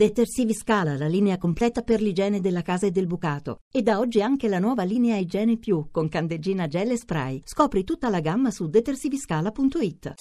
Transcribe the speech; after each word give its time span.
Detersivi 0.00 0.54
Scala, 0.54 0.96
la 0.96 1.08
linea 1.08 1.36
completa 1.36 1.82
per 1.82 2.00
l'igiene 2.00 2.40
della 2.40 2.62
casa 2.62 2.86
e 2.86 2.90
del 2.90 3.06
bucato. 3.06 3.58
E 3.70 3.82
da 3.82 3.98
oggi 3.98 4.22
anche 4.22 4.48
la 4.48 4.58
nuova 4.58 4.82
linea 4.82 5.18
Igiene 5.18 5.58
Più 5.58 5.88
con 5.90 6.08
candeggina 6.08 6.66
gel 6.68 6.92
e 6.92 6.96
spray. 6.96 7.42
Scopri 7.44 7.84
tutta 7.84 8.08
la 8.08 8.20
gamma 8.20 8.50
su 8.50 8.66
detersiviscala.it. 8.66 10.14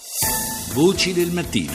Voci 0.73 1.13
del 1.13 1.31
mattino. 1.31 1.71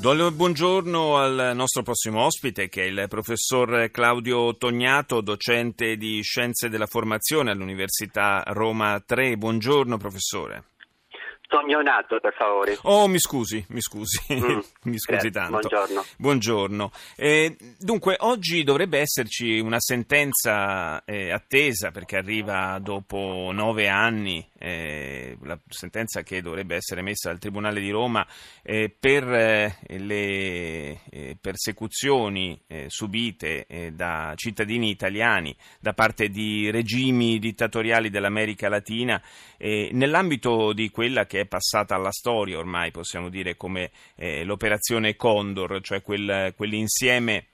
Do 0.00 0.12
il 0.12 0.32
buongiorno 0.32 1.16
al 1.16 1.52
nostro 1.54 1.84
prossimo 1.84 2.24
ospite 2.24 2.68
che 2.68 2.82
è 2.82 2.86
il 2.86 3.06
professor 3.08 3.88
Claudio 3.92 4.56
Tognato, 4.56 5.20
docente 5.20 5.96
di 5.96 6.20
Scienze 6.22 6.68
della 6.68 6.86
Formazione 6.86 7.52
all'Università 7.52 8.42
Roma 8.48 9.00
3. 9.00 9.36
Buongiorno 9.36 9.96
professore. 9.96 10.73
Tognonato, 11.46 12.18
per 12.20 12.34
favore. 12.34 12.78
Oh, 12.82 13.06
mi 13.06 13.18
scusi, 13.18 13.64
mi 13.68 13.80
scusi, 13.80 14.20
mm, 14.32 14.58
mi 14.84 14.98
scusi 14.98 15.06
grazie, 15.06 15.30
tanto. 15.30 15.50
Buongiorno. 15.50 16.04
Buongiorno. 16.16 16.90
Eh, 17.16 17.56
dunque, 17.78 18.16
oggi 18.20 18.64
dovrebbe 18.64 18.98
esserci 18.98 19.58
una 19.58 19.78
sentenza 19.78 21.04
eh, 21.04 21.30
attesa 21.30 21.90
perché 21.90 22.16
arriva 22.16 22.78
dopo 22.80 23.50
nove 23.52 23.88
anni, 23.88 24.46
eh, 24.64 25.36
la 25.42 25.58
sentenza 25.68 26.22
che 26.22 26.40
dovrebbe 26.40 26.76
essere 26.76 27.02
messa 27.02 27.28
dal 27.28 27.38
Tribunale 27.38 27.80
di 27.80 27.90
Roma 27.90 28.26
eh, 28.62 28.88
per 28.88 29.30
eh, 29.30 29.76
le 29.98 31.00
eh, 31.10 31.36
persecuzioni 31.38 32.62
subite 32.86 33.92
da 33.94 34.32
cittadini 34.36 34.90
italiani 34.90 35.54
da 35.80 35.92
parte 35.92 36.28
di 36.28 36.70
regimi 36.70 37.38
dittatoriali 37.38 38.10
dell'America 38.10 38.68
Latina 38.68 39.20
nell'ambito 39.58 40.72
di 40.72 40.90
quella 40.90 41.26
che 41.26 41.40
è 41.40 41.46
passata 41.46 41.94
alla 41.94 42.10
storia 42.10 42.58
ormai, 42.58 42.90
possiamo 42.90 43.28
dire, 43.28 43.56
come 43.56 43.90
eh, 44.16 44.44
l'operazione 44.44 45.16
Condor, 45.16 45.80
cioè 45.80 46.02
quel, 46.02 46.52
quell'insieme 46.56 47.46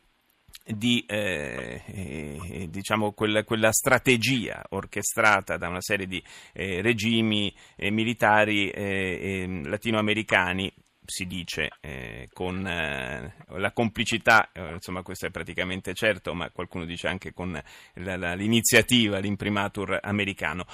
di 0.66 1.04
eh, 1.06 1.82
eh, 1.86 2.68
diciamo 2.70 3.12
quella, 3.12 3.44
quella, 3.44 3.72
strategia 3.72 4.64
orchestrata 4.70 5.56
da 5.56 5.68
una 5.68 5.80
serie 5.80 6.06
di 6.06 6.22
eh, 6.52 6.80
regimi 6.82 7.52
eh, 7.76 7.90
militari 7.90 8.70
eh, 8.70 9.42
ehm, 9.42 9.68
latinoamericani 9.68 10.72
si 11.10 11.26
dice 11.26 11.70
eh, 11.80 12.28
con 12.32 12.62
la 12.62 13.72
complicità, 13.72 14.48
insomma 14.54 15.02
questo 15.02 15.26
è 15.26 15.30
praticamente 15.30 15.92
certo, 15.92 16.34
ma 16.34 16.50
qualcuno 16.50 16.84
dice 16.84 17.08
anche 17.08 17.32
con 17.32 17.60
la, 17.94 18.16
la, 18.16 18.34
l'iniziativa, 18.34 19.18
l'imprimatur 19.18 19.98
americano. 20.00 20.66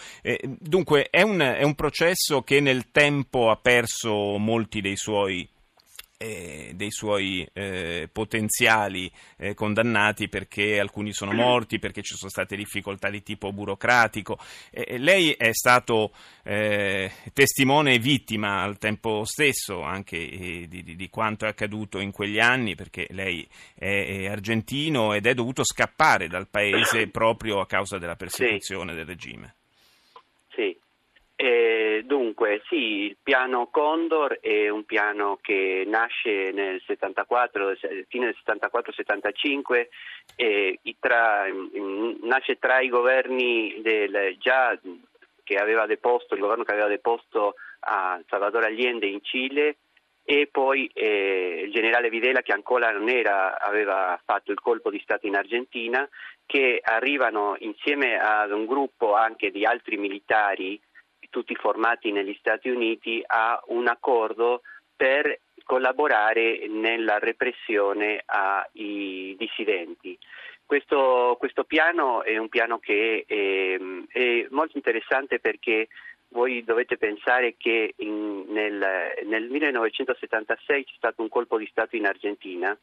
Dunque 0.59 1.09
è 1.09 1.23
un, 1.23 1.39
è 1.39 1.63
un 1.63 1.75
processo 1.75 2.43
che 2.43 2.61
nel 2.61 2.91
tempo 2.91 3.49
ha 3.49 3.57
perso 3.57 4.37
molti 4.37 4.83
dei 4.83 4.97
suoi 4.97 5.49
eh, 6.19 6.73
dei 6.75 6.91
suoi 6.91 7.47
eh, 7.53 8.09
potenziali 8.11 9.11
eh, 9.37 9.55
condannati 9.55 10.29
perché 10.29 10.79
alcuni 10.81 11.13
sono 11.13 11.33
morti, 11.35 11.79
perché 11.79 12.03
ci 12.03 12.15
sono 12.15 12.31
state 12.31 12.57
difficoltà 12.57 13.11
di 13.11 13.23
tipo 13.23 13.53
burocratico. 13.53 14.39
lei 14.71 15.33
è 15.33 15.53
stato 15.53 16.13
eh, 16.43 17.11
testimone 17.33 17.95
e 17.95 17.99
vittima 17.99 18.63
al 18.63 18.79
tempo 18.79 19.25
stesso 19.25 19.83
anche 19.83 20.17
eh, 20.17 20.67
di, 20.69 20.97
di, 20.97 21.09
quanto 21.09 21.45
è 21.45 21.49
accaduto 21.49 21.99
in 22.01 22.13
quegli 22.13 22.39
anni, 22.39 22.75
perché 22.75 23.07
lei 23.11 23.47
è, 23.75 23.85
è, 23.85 24.27
argentino 24.27 25.13
ed 25.13 25.27
è 25.27 25.35
dovuto 25.35 25.65
scappare 25.65 26.29
dal 26.29 26.49
paese 26.49 27.09
proprio 27.11 27.61
a 27.61 27.67
causa 27.67 27.99
della 27.99 28.17
persecuzione 28.17 28.93
sì. 28.93 28.97
del 28.97 29.07
regime. 29.07 29.55
Sì. 30.55 30.77
Eh, 31.39 31.76
dunque, 32.07 32.63
sì, 32.69 33.05
il 33.05 33.17
piano 33.23 33.69
Condor 33.71 34.39
è 34.41 34.69
un 34.69 34.85
piano 34.85 35.39
che 35.43 35.85
nasce 35.87 36.51
nel 36.53 36.81
74, 36.87 37.75
fine 38.09 38.27
del 38.27 38.37
74-75, 38.45 39.89
eh, 40.37 40.79
tra, 40.99 41.45
nasce 42.23 42.59
tra 42.59 42.81
i 42.81 42.89
governi 42.89 43.81
del, 43.83 44.37
già 44.39 44.79
che 45.43 45.57
aveva 45.57 45.87
deposto, 45.87 46.35
il 46.35 46.41
governo 46.41 46.65
che 46.65 46.73
aveva 46.73 46.89
deposto 46.89 47.55
a 47.81 48.21
Salvatore 48.29 48.67
Allende 48.67 49.07
in 49.07 49.23
Cile 49.23 49.77
e 50.25 50.49
poi 50.51 50.91
eh, 50.93 51.63
il 51.67 51.73
generale 51.73 52.11
Videla 52.11 52.43
che 52.43 52.53
ancora 52.53 52.91
non 52.91 53.09
era, 53.09 53.61
aveva 53.61 54.21
fatto 54.25 54.51
il 54.51 54.61
colpo 54.61 54.91
di 54.91 54.99
Stato 55.01 55.29
in 55.29 55.37
Argentina, 55.37 56.09
che 56.45 56.81
arrivano 56.83 57.55
insieme 57.61 58.19
ad 58.19 58.51
un 58.51 58.67
gruppo 58.67 59.15
anche 59.15 59.53
di 59.53 59.65
altri 59.65 59.97
militari 59.97 60.81
tutti 61.37 61.55
formati 61.55 62.13
negli 62.13 62.35
Stati 62.39 62.71
Uniti, 62.71 63.23
a 63.27 63.63
un 63.67 63.89
accordo 63.89 64.63
per 64.97 65.39
collaborare 65.65 66.67
nella 66.67 67.19
repressione 67.19 68.23
ai 68.25 69.37
dissidenti. 69.39 70.17
Questo, 70.65 71.37
questo 71.39 71.65
piano 71.65 72.23
è 72.23 72.39
un 72.39 72.49
piano 72.49 72.79
che 72.79 73.25
è, 73.27 73.77
è, 74.19 74.47
molto 74.49 74.79
interessante 74.79 75.39
perché 75.39 75.89
voi 76.29 76.65
dovete 76.65 76.97
pensare 76.97 77.55
che 77.59 77.93
in, 77.99 78.45
nel, 78.49 79.13
nel 79.27 79.51
1976 79.51 80.85
c'è 80.85 80.95
stato 80.97 81.21
un 81.21 81.29
colpo 81.29 81.59
di 81.59 81.69
Stato 81.71 81.97
in 81.97 82.07
Argentina 82.07 82.75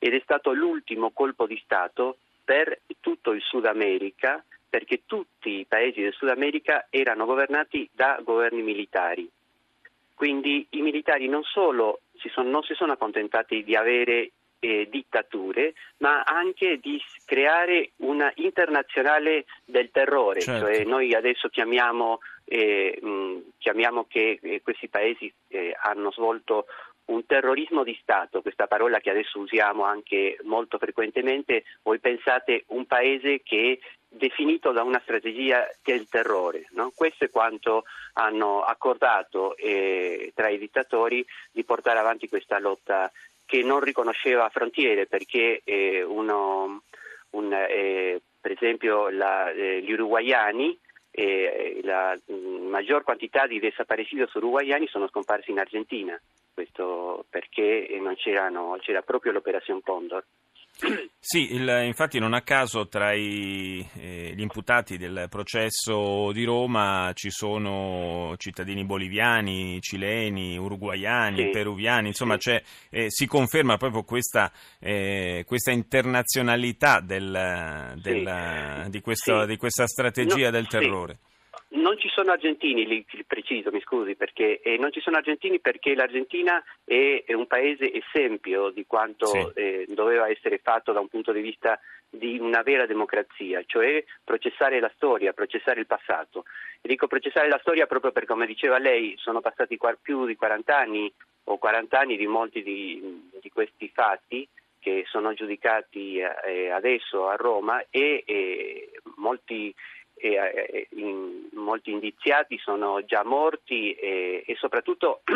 ed 0.00 0.12
è 0.12 0.20
stato 0.24 0.52
l'ultimo 0.52 1.12
colpo 1.12 1.46
di 1.46 1.60
Stato 1.62 2.16
per 2.42 2.80
tutto 2.98 3.30
il 3.30 3.42
Sud 3.42 3.66
America 3.66 4.42
perché 4.72 5.02
tutti 5.04 5.50
i 5.58 5.66
paesi 5.66 6.00
del 6.00 6.14
Sud 6.14 6.30
America 6.30 6.86
erano 6.88 7.26
governati 7.26 7.86
da 7.92 8.18
governi 8.24 8.62
militari. 8.62 9.28
Quindi 10.14 10.66
i 10.70 10.80
militari 10.80 11.28
non 11.28 11.42
solo 11.42 12.00
si 12.16 12.30
sono, 12.30 12.48
non 12.48 12.62
si 12.62 12.72
sono 12.72 12.92
accontentati 12.92 13.64
di 13.64 13.76
avere 13.76 14.30
eh, 14.60 14.88
dittature, 14.88 15.74
ma 15.98 16.22
anche 16.22 16.78
di 16.78 16.98
creare 17.26 17.90
una 17.96 18.32
internazionale 18.36 19.44
del 19.66 19.90
terrore. 19.90 20.40
Certo. 20.40 20.64
Cioè 20.64 20.84
noi 20.84 21.12
adesso 21.12 21.50
chiamiamo, 21.50 22.20
eh, 22.46 22.98
mh, 22.98 23.36
chiamiamo 23.58 24.06
che 24.08 24.38
eh, 24.40 24.62
questi 24.62 24.88
paesi 24.88 25.30
eh, 25.48 25.76
hanno 25.82 26.10
svolto 26.12 26.64
un 27.06 27.26
terrorismo 27.26 27.84
di 27.84 27.98
Stato, 28.00 28.40
questa 28.40 28.66
parola 28.66 29.00
che 29.00 29.10
adesso 29.10 29.38
usiamo 29.38 29.84
anche 29.84 30.38
molto 30.44 30.78
frequentemente, 30.78 31.64
voi 31.82 31.98
pensate 31.98 32.64
un 32.68 32.86
paese 32.86 33.42
che 33.42 33.80
definito 34.12 34.72
da 34.72 34.82
una 34.82 35.00
strategia 35.02 35.66
del 35.82 36.08
terrore. 36.08 36.66
No? 36.72 36.92
Questo 36.94 37.24
è 37.24 37.30
quanto 37.30 37.84
hanno 38.14 38.62
accordato 38.62 39.56
eh, 39.56 40.32
tra 40.34 40.48
i 40.48 40.58
dittatori 40.58 41.24
di 41.50 41.64
portare 41.64 41.98
avanti 41.98 42.28
questa 42.28 42.58
lotta 42.58 43.10
che 43.44 43.62
non 43.62 43.80
riconosceva 43.80 44.48
frontiere 44.48 45.06
perché 45.06 45.62
eh, 45.64 46.02
uno, 46.02 46.82
un, 47.30 47.52
eh, 47.52 48.20
per 48.40 48.52
esempio 48.52 49.08
la, 49.10 49.50
eh, 49.50 49.82
gli 49.82 49.92
uruguayani 49.92 50.78
la 51.82 52.18
maggior 52.70 53.02
quantità 53.02 53.46
di 53.46 53.60
desaparecidos 53.60 54.32
uruguayani 54.32 54.86
sono 54.86 55.06
scomparsi 55.08 55.50
in 55.50 55.58
Argentina 55.58 56.18
questo 56.54 57.24
perché 57.28 57.86
c'era 58.80 59.02
proprio 59.02 59.32
l'operazione 59.32 59.80
Condor. 59.82 60.24
Sì, 61.24 61.54
il, 61.54 61.82
infatti 61.86 62.18
non 62.18 62.34
a 62.34 62.42
caso 62.42 62.88
tra 62.88 63.14
i, 63.14 63.86
eh, 63.94 64.32
gli 64.34 64.40
imputati 64.40 64.96
del 64.98 65.26
processo 65.30 66.32
di 66.32 66.42
Roma 66.42 67.12
ci 67.14 67.30
sono 67.30 68.34
cittadini 68.38 68.84
boliviani, 68.84 69.80
cileni, 69.80 70.58
uruguayani, 70.58 71.44
sì. 71.44 71.50
peruviani, 71.50 72.08
insomma 72.08 72.36
sì. 72.40 72.60
eh, 72.90 73.06
si 73.08 73.26
conferma 73.26 73.76
proprio 73.76 74.02
questa, 74.02 74.50
eh, 74.80 75.44
questa 75.46 75.70
internazionalità 75.70 76.98
del, 77.00 78.00
del, 78.02 78.82
sì. 78.84 78.90
di, 78.90 79.00
questa, 79.00 79.46
di, 79.46 79.56
questa, 79.56 79.86
strategia 79.86 80.46
no, 80.46 80.50
del 80.50 80.66
terrore. 80.66 81.18
Non 81.74 81.98
ci 81.98 82.08
sono 82.08 82.32
argentini, 82.32 82.86
li, 82.86 83.06
preciso, 83.26 83.70
mi 83.70 83.80
scusi, 83.80 84.14
perché 84.14 84.60
eh, 84.60 84.76
non 84.76 84.92
ci 84.92 85.00
sono 85.00 85.16
argentini 85.16 85.58
perché 85.58 85.94
l'Argentina 85.94 86.62
è, 86.84 87.24
è 87.26 87.32
un 87.32 87.46
paese 87.46 87.90
esempio 87.92 88.70
di 88.70 88.84
quanto 88.86 89.26
sì. 89.26 89.50
eh, 89.54 89.86
doveva 89.88 90.28
essere 90.28 90.58
fatto 90.58 90.92
da 90.92 91.00
un 91.00 91.08
punto 91.08 91.32
di 91.32 91.40
vista 91.40 91.78
di 92.10 92.38
una 92.38 92.60
vera 92.62 92.84
democrazia, 92.84 93.62
cioè 93.64 94.04
processare 94.22 94.80
la 94.80 94.92
storia, 94.94 95.32
processare 95.32 95.80
il 95.80 95.86
passato. 95.86 96.44
E 96.82 96.88
dico 96.88 97.06
processare 97.06 97.48
la 97.48 97.60
storia 97.62 97.86
proprio 97.86 98.12
perché, 98.12 98.28
come 98.28 98.46
diceva 98.46 98.78
lei, 98.78 99.14
sono 99.16 99.40
passati 99.40 99.78
più 100.02 100.26
di 100.26 100.36
40 100.36 100.76
anni 100.76 101.12
o 101.44 101.56
40 101.56 101.98
anni 101.98 102.16
di 102.16 102.26
molti 102.26 102.62
di, 102.62 103.30
di 103.40 103.50
questi 103.50 103.88
fatti 103.88 104.46
che 104.78 105.04
sono 105.06 105.32
giudicati 105.32 106.18
eh, 106.18 106.70
adesso 106.70 107.28
a 107.28 107.36
Roma 107.36 107.84
e 107.88 108.90
molti 109.16 109.72
e, 110.30 110.86
in, 110.90 111.48
molti 111.52 111.90
indiziati 111.90 112.58
sono 112.58 113.04
già 113.04 113.24
morti 113.24 113.92
e, 113.92 114.44
e 114.46 114.54
soprattutto 114.56 115.22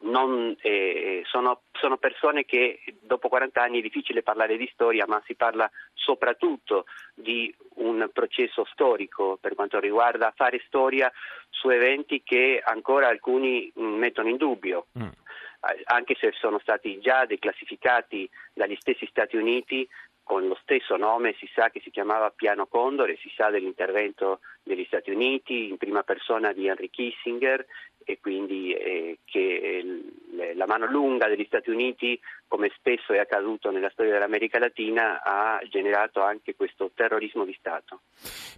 non, 0.00 0.56
eh, 0.60 1.22
sono, 1.26 1.62
sono, 1.72 1.96
persone 1.96 2.44
che 2.44 2.80
dopo 3.00 3.28
40 3.28 3.60
anni 3.60 3.78
è 3.78 3.82
difficile 3.82 4.22
parlare 4.22 4.56
di 4.56 4.70
storia, 4.72 5.06
ma 5.06 5.20
si 5.26 5.34
parla 5.34 5.68
soprattutto 5.94 6.84
di 7.14 7.52
un 7.76 8.08
processo 8.12 8.64
storico 8.72 9.38
per 9.40 9.54
quanto 9.54 9.80
riguarda 9.80 10.32
fare 10.36 10.62
storia 10.66 11.10
su 11.50 11.68
eventi 11.70 12.22
che 12.22 12.60
ancora 12.62 13.08
alcuni 13.08 13.70
mettono 13.74 14.28
in 14.28 14.36
dubbio. 14.36 14.86
Mm. 14.98 15.08
anche 15.86 16.14
se 16.14 16.30
sono 16.38 16.60
stati 16.60 17.00
già 17.00 17.26
declassificati 17.26 18.30
dagli 18.52 18.76
stessi 18.78 19.06
Stati 19.06 19.36
Uniti 19.36 19.88
con 20.28 20.46
lo 20.46 20.58
stesso 20.60 20.98
nome, 20.98 21.34
si 21.38 21.48
sa 21.54 21.70
che 21.70 21.80
si 21.80 21.90
chiamava 21.90 22.28
Piano 22.28 22.66
Condor 22.66 23.08
e 23.08 23.16
si 23.22 23.32
sa 23.34 23.48
dell'intervento 23.48 24.40
degli 24.62 24.84
Stati 24.84 25.10
Uniti 25.10 25.70
in 25.70 25.78
prima 25.78 26.02
persona 26.02 26.52
di 26.52 26.66
Henry 26.66 26.90
Kissinger 26.90 27.64
e 28.08 28.18
quindi 28.22 28.72
eh, 28.72 29.18
che 29.26 29.38
eh, 29.38 30.54
la 30.54 30.64
mano 30.66 30.86
lunga 30.86 31.28
degli 31.28 31.44
Stati 31.44 31.68
Uniti, 31.68 32.18
come 32.46 32.72
spesso 32.74 33.12
è 33.12 33.18
accaduto 33.18 33.70
nella 33.70 33.90
storia 33.90 34.12
dell'America 34.12 34.58
Latina, 34.58 35.20
ha 35.22 35.60
generato 35.68 36.22
anche 36.22 36.54
questo 36.54 36.90
terrorismo 36.94 37.44
di 37.44 37.54
Stato. 37.58 38.00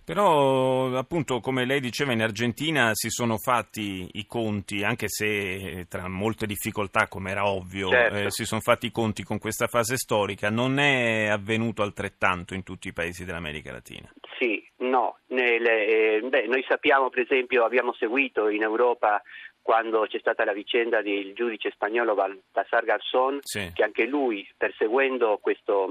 Però, 0.05 0.97
appunto, 0.97 1.41
come 1.41 1.64
lei 1.64 1.81
diceva, 1.81 2.12
in 2.12 2.23
Argentina 2.23 2.91
si 2.94 3.11
sono 3.11 3.38
fatti 3.38 4.08
i 4.12 4.26
conti, 4.26 4.85
anche 4.85 5.08
se 5.08 5.26
eh, 5.26 5.87
tra 5.88 6.06
molte 6.06 6.47
difficoltà, 6.47 7.08
come 7.08 7.32
era 7.32 7.49
ovvio, 7.49 7.88
certo. 7.88 8.17
eh, 8.19 8.31
si 8.31 8.44
sono 8.44 8.61
fatti 8.61 8.87
i 8.87 8.93
conti 8.93 9.25
con 9.25 9.41
questa 9.41 9.67
fase 9.67 9.97
storica. 9.97 10.49
Non 10.49 10.79
è 10.79 11.26
avvenuto 11.26 11.82
altrettanto 11.82 12.55
in 12.55 12.62
tutti 12.62 12.87
i 12.87 12.93
paesi 12.93 13.25
dell'America 13.25 13.73
Latina. 13.73 14.08
Sì, 14.38 14.69
no. 14.81 15.19
Nelle, 15.29 15.87
eh, 15.87 16.21
beh, 16.23 16.47
noi 16.47 16.65
sappiamo, 16.69 17.09
per 17.09 17.21
esempio, 17.21 17.65
abbiamo 17.65 17.93
seguito 17.94 18.49
in 18.49 18.62
Europa 18.62 19.23
quando 19.62 20.06
c'è 20.09 20.19
stata 20.19 20.44
la 20.44 20.53
vicenda 20.53 21.03
del 21.03 21.32
giudice 21.35 21.71
spagnolo 21.71 22.15
Baltasar 22.15 22.85
Garzón, 22.85 23.41
sì. 23.43 23.71
che 23.75 23.85
anche 23.85 24.06
lui, 24.06 24.49
perseguendo 24.56 25.38
questo, 25.41 25.88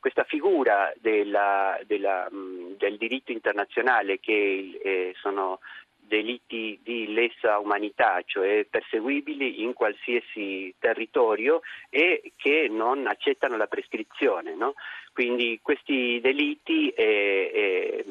questa 0.00 0.24
figura 0.24 0.92
della, 0.96 1.78
della, 1.86 2.26
del 2.30 2.96
diritto 2.96 3.32
internazionale 3.32 4.18
che 4.18 4.80
eh, 4.82 5.14
sono 5.20 5.60
delitti 6.10 6.80
di 6.82 7.12
lesa 7.14 7.60
umanità, 7.60 8.20
cioè 8.26 8.66
perseguibili 8.68 9.62
in 9.62 9.72
qualsiasi 9.72 10.74
territorio 10.80 11.60
e 11.88 12.32
che 12.36 12.66
non 12.68 13.06
accettano 13.06 13.56
la 13.56 13.68
prescrizione. 13.68 14.56
No? 14.56 14.74
Quindi 15.12 15.60
questi 15.62 16.18
delitti 16.20 16.88
eh, 16.90 17.50
eh, 17.54 18.04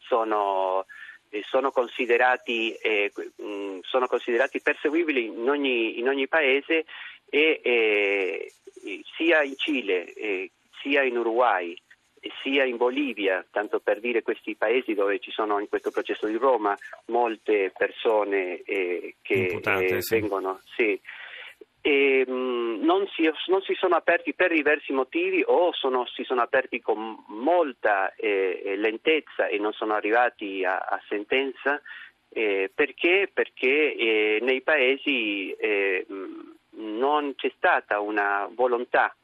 sono 0.00 0.84
sono 1.48 1.72
considerati, 1.72 2.72
eh, 2.74 3.12
sono 3.80 4.06
considerati, 4.06 4.60
perseguibili 4.60 5.24
in 5.24 5.48
ogni, 5.48 5.98
in 5.98 6.06
ogni 6.06 6.28
paese 6.28 6.84
e 7.28 7.60
eh, 7.60 8.52
sia 9.16 9.42
in 9.42 9.56
Cile, 9.56 10.12
eh, 10.12 10.50
sia 10.80 11.02
in 11.02 11.16
Uruguay, 11.16 11.76
sia 12.42 12.64
in 12.64 12.76
Bolivia, 12.76 13.44
tanto 13.50 13.80
per 13.80 14.00
dire 14.00 14.22
questi 14.22 14.54
paesi 14.54 14.94
dove 14.94 15.18
ci 15.18 15.30
sono 15.30 15.58
in 15.58 15.68
questo 15.68 15.90
processo 15.90 16.26
di 16.26 16.36
Roma 16.36 16.76
molte 17.06 17.72
persone 17.76 18.62
eh, 18.62 19.16
che 19.22 19.34
Imputate, 19.34 20.00
sì. 20.02 20.20
vengono. 20.20 20.60
Sì, 20.76 21.00
e, 21.86 22.24
mh, 22.26 22.82
non, 22.82 23.06
si, 23.08 23.30
non, 23.48 23.60
si, 23.60 23.74
sono 23.74 23.94
aperti 23.94 24.32
per 24.32 24.52
diversi 24.52 24.92
motivi 24.94 25.44
o 25.46 25.70
sono, 25.74 26.06
si 26.06 26.24
sono 26.24 26.40
aperti 26.40 26.80
con 26.80 27.22
molta 27.26 28.14
eh, 28.14 28.62
eh, 28.64 28.76
lentezza 28.76 29.48
e 29.48 29.58
non 29.58 29.72
sono 29.72 29.92
arrivati 29.92 30.64
a, 30.64 30.78
a 30.78 30.98
sentenza 31.06 31.78
eh, 32.30 32.70
perché, 32.74 33.30
perché 33.30 33.94
eh, 33.94 34.38
nei 34.40 34.62
paesi 34.62 35.52
eh, 35.52 36.06
non 36.70 37.34
c'è 37.36 37.52
stata 37.54 38.00
una 38.00 38.48
volontà 38.50 39.14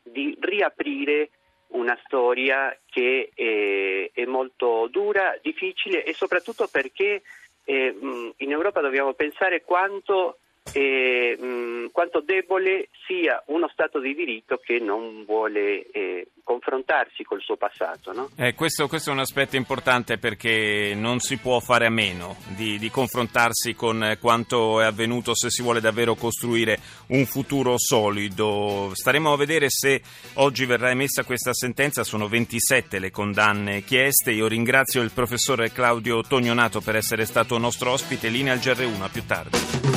di 0.00 0.36
riaprire 0.38 1.30
una 1.74 1.98
storia 2.04 2.76
che 2.90 3.30
eh, 3.34 4.10
è 4.12 4.24
molto 4.24 4.88
dura, 4.90 5.38
difficile 5.42 6.04
e 6.04 6.12
soprattutto 6.14 6.68
perché 6.68 7.22
in 7.66 8.34
Europa 8.36 8.82
dobbiamo 8.82 9.14
pensare 9.14 9.62
quanto 9.62 10.40
e, 10.74 11.36
mh, 11.38 11.90
quanto 11.92 12.20
debole 12.20 12.88
sia 13.06 13.42
uno 13.46 13.68
Stato 13.68 14.00
di 14.00 14.14
diritto 14.14 14.60
che 14.62 14.78
non 14.80 15.24
vuole 15.24 15.90
eh, 15.90 16.28
confrontarsi 16.42 17.22
col 17.22 17.40
suo 17.40 17.56
passato. 17.56 18.12
No? 18.12 18.30
Eh, 18.36 18.54
questo, 18.54 18.88
questo, 18.88 19.10
è 19.10 19.12
un 19.12 19.20
aspetto 19.20 19.56
importante 19.56 20.18
perché 20.18 20.92
non 20.94 21.20
si 21.20 21.38
può 21.38 21.60
fare 21.60 21.86
a 21.86 21.90
meno 21.90 22.36
di, 22.48 22.78
di, 22.78 22.90
confrontarsi 22.90 23.74
con 23.74 24.16
quanto 24.20 24.80
è 24.80 24.84
avvenuto 24.84 25.34
se 25.34 25.50
si 25.50 25.62
vuole 25.62 25.80
davvero 25.80 26.14
costruire 26.14 26.78
un 27.08 27.24
futuro 27.24 27.78
solido. 27.78 28.90
Staremo 28.92 29.32
a 29.32 29.36
vedere 29.36 29.66
se 29.70 30.02
oggi 30.34 30.66
verrà 30.66 30.90
emessa 30.90 31.24
questa 31.24 31.54
sentenza, 31.54 32.04
sono 32.04 32.28
27 32.28 32.98
le 32.98 33.10
condanne 33.10 33.82
chieste. 33.82 34.32
Io 34.32 34.48
ringrazio 34.48 35.02
il 35.02 35.12
professore 35.12 35.72
Claudio 35.72 36.22
Tognonato 36.22 36.80
per 36.80 36.96
essere 36.96 37.24
stato 37.24 37.58
nostro 37.58 37.92
ospite, 37.92 38.28
linea 38.28 38.52
al 38.52 38.58
GR1, 38.58 39.02
a 39.02 39.08
più 39.08 39.24
tardi. 39.24 39.93